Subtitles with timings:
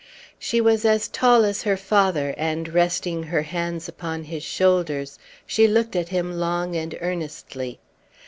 [0.39, 5.67] She was as tall as her father, and, resting her hands upon his shoulders, she
[5.67, 7.77] looked at him long and earnestly.